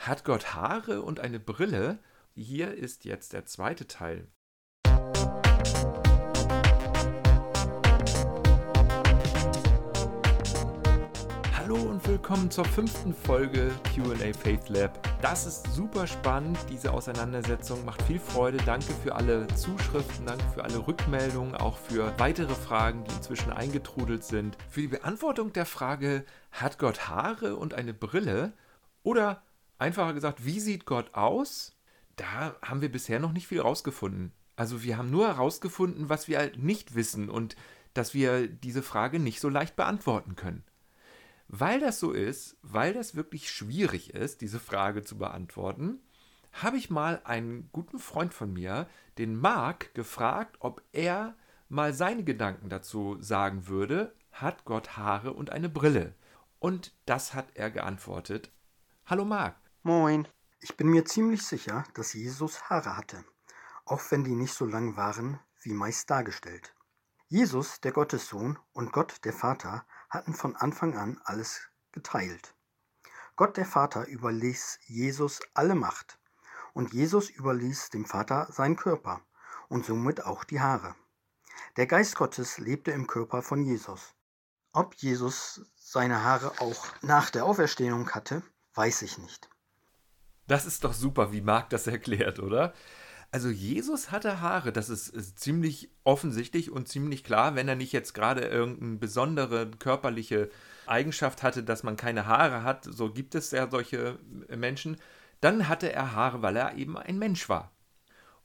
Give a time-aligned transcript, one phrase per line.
[0.00, 1.98] Hat Gott Haare und eine Brille?
[2.34, 4.28] Hier ist jetzt der zweite Teil.
[11.54, 14.98] Hallo und willkommen zur fünften Folge QA Faith Lab.
[15.20, 18.56] Das ist super spannend, diese Auseinandersetzung macht viel Freude.
[18.64, 24.24] Danke für alle Zuschriften, danke für alle Rückmeldungen, auch für weitere Fragen, die inzwischen eingetrudelt
[24.24, 24.56] sind.
[24.70, 28.54] Für die Beantwortung der Frage, hat Gott Haare und eine Brille?
[29.02, 29.42] Oder
[29.80, 31.74] Einfacher gesagt, wie sieht Gott aus?
[32.16, 34.32] Da haben wir bisher noch nicht viel rausgefunden.
[34.54, 37.56] Also wir haben nur herausgefunden, was wir halt nicht wissen und
[37.94, 40.64] dass wir diese Frage nicht so leicht beantworten können.
[41.48, 45.98] Weil das so ist, weil das wirklich schwierig ist, diese Frage zu beantworten,
[46.52, 48.86] habe ich mal einen guten Freund von mir,
[49.16, 51.34] den Marc, gefragt, ob er
[51.68, 56.14] mal seine Gedanken dazu sagen würde, hat Gott Haare und eine Brille?
[56.58, 58.50] Und das hat er geantwortet.
[59.06, 59.59] Hallo Marc.
[59.82, 60.28] Moin.
[60.60, 63.24] Ich bin mir ziemlich sicher, dass Jesus Haare hatte,
[63.86, 66.74] auch wenn die nicht so lang waren wie meist dargestellt.
[67.28, 72.54] Jesus, der Gottessohn, und Gott, der Vater, hatten von Anfang an alles geteilt.
[73.36, 76.20] Gott, der Vater, überließ Jesus alle Macht,
[76.74, 79.22] und Jesus überließ dem Vater seinen Körper
[79.70, 80.94] und somit auch die Haare.
[81.76, 84.14] Der Geist Gottes lebte im Körper von Jesus.
[84.72, 88.42] Ob Jesus seine Haare auch nach der Auferstehung hatte,
[88.74, 89.48] weiß ich nicht.
[90.50, 92.74] Das ist doch super, wie Marc das erklärt, oder?
[93.30, 98.14] Also Jesus hatte Haare, das ist, ziemlich offensichtlich und ziemlich klar, wenn er nicht jetzt
[98.14, 100.50] gerade irgendeine besondere körperliche
[100.86, 104.96] Eigenschaft hatte, dass man keine Haare hat, so gibt es ja solche Menschen,
[105.40, 107.70] dann hatte er Haare, weil er eben ein Mensch war.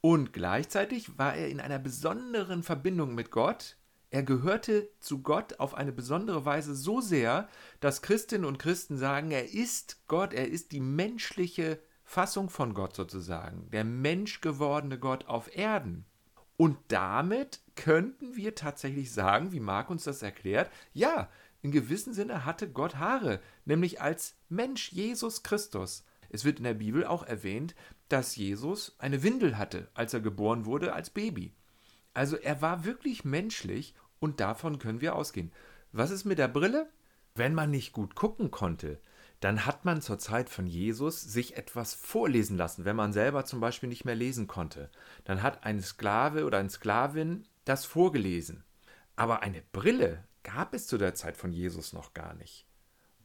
[0.00, 3.76] Und gleichzeitig war er in einer besonderen Verbindung mit Gott.
[4.10, 7.48] Er gehörte zu Gott auf eine besondere Weise so sehr,
[7.80, 12.96] dass Christinnen und Christen sagen, er ist Gott, er ist die menschliche Fassung von Gott
[12.96, 16.06] sozusagen, der menschgewordene Gott auf Erden.
[16.56, 21.28] Und damit könnten wir tatsächlich sagen, wie Marc uns das erklärt, ja,
[21.60, 26.06] in gewissem Sinne hatte Gott Haare, nämlich als Mensch Jesus Christus.
[26.30, 27.74] Es wird in der Bibel auch erwähnt,
[28.08, 31.52] dass Jesus eine Windel hatte, als er geboren wurde als Baby.
[32.14, 35.52] Also er war wirklich menschlich und davon können wir ausgehen.
[35.92, 36.88] Was ist mit der Brille?
[37.34, 38.98] Wenn man nicht gut gucken konnte,
[39.40, 43.60] dann hat man zur Zeit von Jesus sich etwas vorlesen lassen, wenn man selber zum
[43.60, 44.90] Beispiel nicht mehr lesen konnte.
[45.24, 48.64] Dann hat ein Sklave oder eine Sklavin das vorgelesen.
[49.14, 52.66] Aber eine Brille gab es zu der Zeit von Jesus noch gar nicht.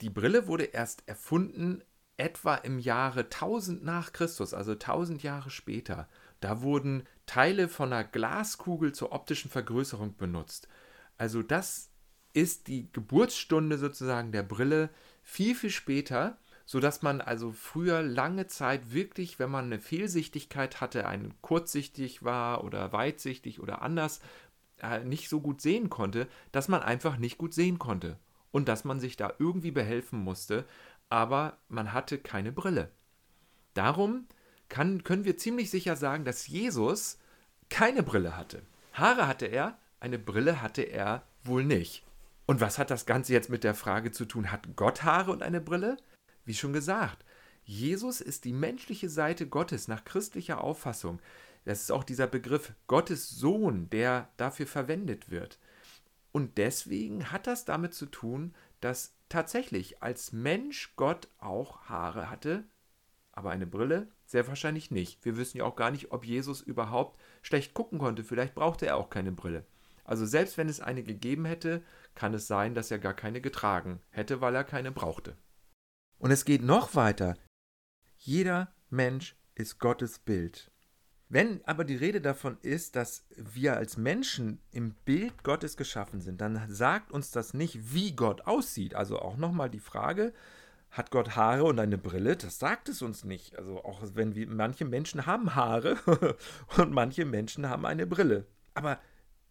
[0.00, 1.82] Die Brille wurde erst erfunden
[2.16, 6.08] etwa im Jahre 1000 nach Christus, also 1000 Jahre später.
[6.40, 10.68] Da wurden Teile von einer Glaskugel zur optischen Vergrößerung benutzt.
[11.16, 11.90] Also das
[12.32, 14.90] ist die Geburtsstunde sozusagen der Brille,
[15.22, 21.06] viel, viel später, sodass man also früher lange Zeit wirklich, wenn man eine Fehlsichtigkeit hatte,
[21.06, 24.20] ein kurzsichtig war oder weitsichtig oder anders,
[24.80, 28.18] äh, nicht so gut sehen konnte, dass man einfach nicht gut sehen konnte
[28.52, 30.64] und dass man sich da irgendwie behelfen musste,
[31.08, 32.90] aber man hatte keine Brille.
[33.74, 34.26] Darum
[34.68, 37.18] kann, können wir ziemlich sicher sagen, dass Jesus
[37.68, 38.62] keine Brille hatte.
[38.92, 42.04] Haare hatte er, eine Brille hatte er wohl nicht.
[42.50, 44.50] Und was hat das Ganze jetzt mit der Frage zu tun?
[44.50, 45.96] Hat Gott Haare und eine Brille?
[46.44, 47.24] Wie schon gesagt,
[47.62, 51.20] Jesus ist die menschliche Seite Gottes nach christlicher Auffassung.
[51.64, 55.60] Das ist auch dieser Begriff Gottes Sohn, der dafür verwendet wird.
[56.32, 62.64] Und deswegen hat das damit zu tun, dass tatsächlich als Mensch Gott auch Haare hatte,
[63.30, 65.24] aber eine Brille sehr wahrscheinlich nicht.
[65.24, 68.24] Wir wissen ja auch gar nicht, ob Jesus überhaupt schlecht gucken konnte.
[68.24, 69.64] Vielleicht brauchte er auch keine Brille.
[70.10, 71.84] Also selbst wenn es eine gegeben hätte,
[72.16, 75.36] kann es sein, dass er gar keine getragen hätte, weil er keine brauchte.
[76.18, 77.36] Und es geht noch weiter.
[78.16, 80.72] Jeder Mensch ist Gottes Bild.
[81.28, 86.40] Wenn aber die Rede davon ist, dass wir als Menschen im Bild Gottes geschaffen sind,
[86.40, 88.96] dann sagt uns das nicht, wie Gott aussieht.
[88.96, 90.32] Also auch nochmal die Frage,
[90.90, 92.36] hat Gott Haare und eine Brille?
[92.36, 93.56] Das sagt es uns nicht.
[93.56, 95.98] Also auch wenn wir, manche Menschen haben Haare
[96.78, 98.48] und manche Menschen haben eine Brille.
[98.74, 98.98] Aber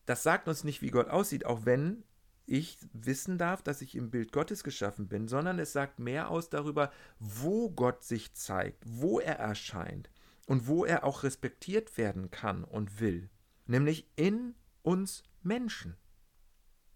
[0.10, 2.04] das sagt uns nicht, wie Gott aussieht, auch wenn
[2.48, 6.50] ich wissen darf, dass ich im Bild Gottes geschaffen bin, sondern es sagt mehr aus
[6.50, 10.10] darüber, wo Gott sich zeigt, wo er erscheint
[10.48, 13.30] und wo er auch respektiert werden kann und will,
[13.68, 15.96] nämlich in uns Menschen.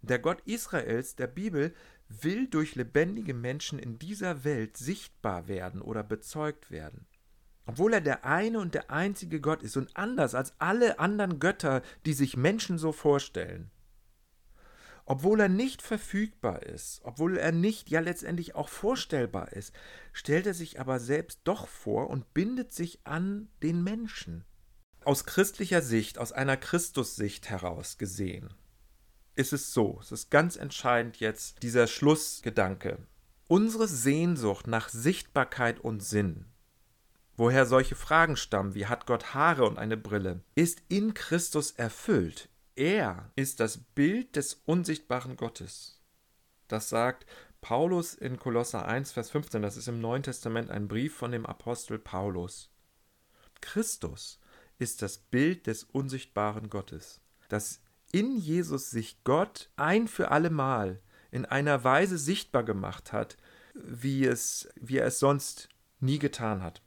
[0.02, 1.76] Der Gott Israels, der Bibel,
[2.10, 7.06] will durch lebendige Menschen in dieser Welt sichtbar werden oder bezeugt werden.
[7.66, 11.82] Obwohl er der eine und der einzige Gott ist und anders als alle anderen Götter,
[12.06, 13.72] die sich Menschen so vorstellen.
[15.06, 19.74] obwohl er nicht verfügbar ist, obwohl er nicht ja letztendlich auch vorstellbar ist,
[20.14, 24.46] stellt er sich aber selbst doch vor und bindet sich an den Menschen.
[25.04, 28.54] Aus christlicher Sicht, aus einer Christussicht heraus gesehen,
[29.36, 33.00] ist es so, es ist ganz entscheidend jetzt dieser Schlussgedanke.
[33.48, 36.46] Unsere Sehnsucht nach Sichtbarkeit und Sinn,
[37.36, 42.50] woher solche Fragen stammen, wie hat Gott Haare und eine Brille, ist in Christus erfüllt.
[42.76, 46.02] Er ist das Bild des unsichtbaren Gottes.
[46.68, 47.26] Das sagt
[47.62, 49.62] Paulus in Kolosser 1, Vers 15.
[49.62, 52.70] Das ist im Neuen Testament ein Brief von dem Apostel Paulus.
[53.62, 54.40] Christus
[54.80, 57.22] ist das Bild des unsichtbaren Gottes.
[57.48, 57.80] Dass
[58.12, 61.02] in Jesus sich Gott ein für allemal
[61.32, 63.38] in einer Weise sichtbar gemacht hat,
[63.74, 65.70] wie, es, wie er es sonst
[66.00, 66.82] nie getan hat.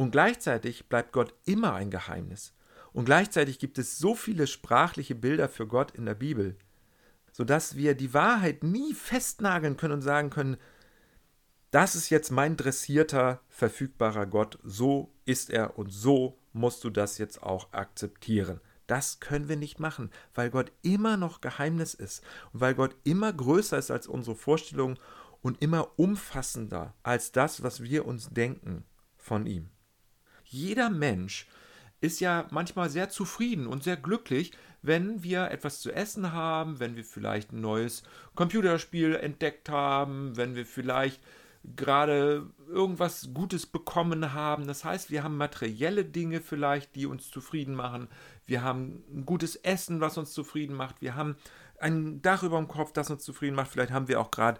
[0.00, 2.54] Und gleichzeitig bleibt Gott immer ein Geheimnis.
[2.94, 6.56] Und gleichzeitig gibt es so viele sprachliche Bilder für Gott in der Bibel,
[7.32, 10.56] sodass wir die Wahrheit nie festnageln können und sagen können,
[11.70, 17.18] das ist jetzt mein dressierter, verfügbarer Gott, so ist er und so musst du das
[17.18, 18.62] jetzt auch akzeptieren.
[18.86, 22.24] Das können wir nicht machen, weil Gott immer noch Geheimnis ist
[22.54, 24.98] und weil Gott immer größer ist als unsere Vorstellungen
[25.42, 28.86] und immer umfassender als das, was wir uns denken
[29.18, 29.68] von ihm.
[30.50, 31.46] Jeder Mensch
[32.00, 34.52] ist ja manchmal sehr zufrieden und sehr glücklich,
[34.82, 38.02] wenn wir etwas zu essen haben, wenn wir vielleicht ein neues
[38.34, 41.20] Computerspiel entdeckt haben, wenn wir vielleicht
[41.76, 44.66] gerade irgendwas Gutes bekommen haben.
[44.66, 48.08] Das heißt, wir haben materielle Dinge vielleicht, die uns zufrieden machen.
[48.46, 51.00] Wir haben ein gutes Essen, was uns zufrieden macht.
[51.00, 51.36] Wir haben
[51.78, 53.70] ein Dach über dem Kopf, das uns zufrieden macht.
[53.70, 54.58] Vielleicht haben wir auch gerade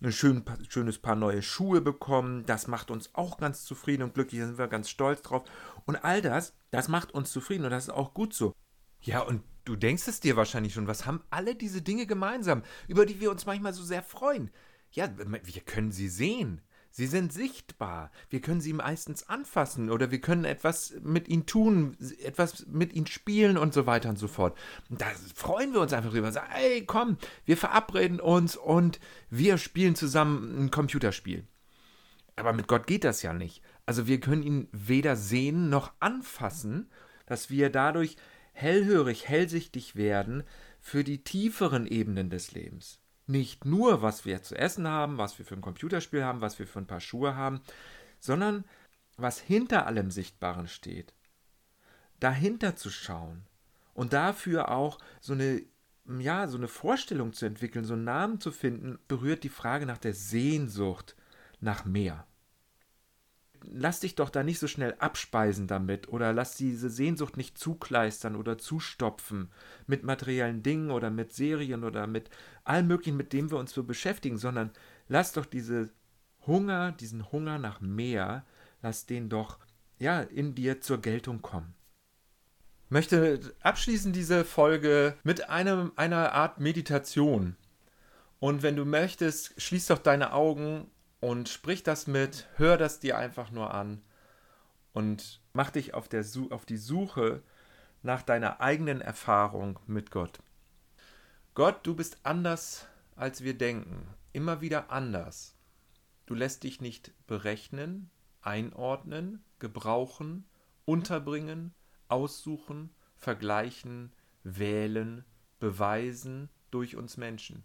[0.00, 2.44] ein schön, schönes Paar neue Schuhe bekommen.
[2.46, 4.40] Das macht uns auch ganz zufrieden und glücklich.
[4.40, 5.42] Da sind wir ganz stolz drauf.
[5.86, 8.54] Und all das, das macht uns zufrieden und das ist auch gut so.
[9.00, 13.06] Ja, und du denkst es dir wahrscheinlich schon, was haben alle diese Dinge gemeinsam, über
[13.06, 14.50] die wir uns manchmal so sehr freuen?
[14.92, 16.62] Ja, wir können sie sehen.
[16.98, 18.10] Sie sind sichtbar.
[18.28, 23.06] Wir können sie meistens anfassen oder wir können etwas mit ihnen tun, etwas mit ihnen
[23.06, 24.58] spielen und so weiter und so fort.
[24.90, 26.32] Und da freuen wir uns einfach drüber.
[26.32, 28.98] Sagen, ey, komm, wir verabreden uns und
[29.30, 31.46] wir spielen zusammen ein Computerspiel.
[32.34, 33.62] Aber mit Gott geht das ja nicht.
[33.86, 36.90] Also wir können ihn weder sehen noch anfassen,
[37.26, 38.16] dass wir dadurch
[38.54, 40.42] hellhörig, hellsichtig werden
[40.80, 42.98] für die tieferen Ebenen des Lebens
[43.28, 46.66] nicht nur, was wir zu essen haben, was wir für ein Computerspiel haben, was wir
[46.66, 47.60] für ein paar Schuhe haben,
[48.20, 48.64] sondern
[49.16, 51.14] was hinter allem Sichtbaren steht.
[52.20, 53.44] Dahinter zu schauen
[53.94, 55.62] und dafür auch so eine
[56.18, 59.98] ja, so eine Vorstellung zu entwickeln, so einen Namen zu finden, berührt die Frage nach
[59.98, 61.14] der Sehnsucht
[61.60, 62.26] nach mehr
[63.62, 68.36] lass dich doch da nicht so schnell abspeisen damit oder lass diese Sehnsucht nicht zukleistern
[68.36, 69.50] oder zustopfen
[69.86, 72.30] mit materiellen Dingen oder mit Serien oder mit
[72.64, 74.70] allem Möglichen, mit dem wir uns so beschäftigen, sondern
[75.08, 75.90] lass doch diese
[76.46, 78.44] Hunger, diesen Hunger nach mehr,
[78.82, 79.58] lass den doch
[79.98, 81.74] ja in dir zur Geltung kommen.
[82.86, 87.56] Ich möchte abschließen diese Folge mit einem, einer Art Meditation.
[88.40, 93.18] Und wenn du möchtest, schließ doch deine Augen und sprich das mit, hör das dir
[93.18, 94.02] einfach nur an
[94.92, 97.42] und mach dich auf, der, auf die Suche
[98.02, 100.38] nach deiner eigenen Erfahrung mit Gott.
[101.54, 102.86] Gott, du bist anders,
[103.16, 105.56] als wir denken, immer wieder anders.
[106.26, 108.10] Du lässt dich nicht berechnen,
[108.42, 110.46] einordnen, gebrauchen,
[110.84, 111.74] unterbringen,
[112.06, 114.12] aussuchen, vergleichen,
[114.44, 115.24] wählen,
[115.58, 117.64] beweisen durch uns Menschen.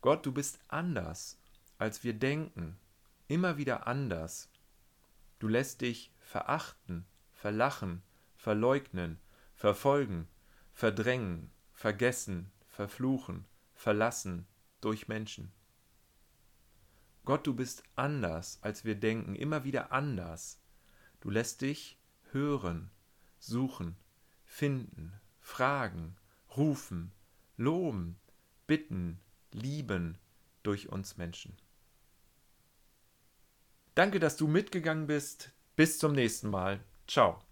[0.00, 1.38] Gott, du bist anders
[1.80, 2.78] als wir denken,
[3.26, 4.50] immer wieder anders.
[5.38, 8.02] Du lässt dich verachten, verlachen,
[8.36, 9.18] verleugnen,
[9.54, 10.28] verfolgen,
[10.74, 14.46] verdrängen, vergessen, verfluchen, verlassen
[14.82, 15.52] durch Menschen.
[17.24, 20.60] Gott, du bist anders, als wir denken, immer wieder anders.
[21.22, 21.98] Du lässt dich
[22.30, 22.90] hören,
[23.38, 23.96] suchen,
[24.44, 26.18] finden, fragen,
[26.58, 27.10] rufen,
[27.56, 28.20] loben,
[28.66, 29.18] bitten,
[29.52, 30.18] lieben
[30.62, 31.56] durch uns Menschen.
[34.00, 35.50] Danke, dass du mitgegangen bist.
[35.76, 36.80] Bis zum nächsten Mal.
[37.06, 37.42] Ciao.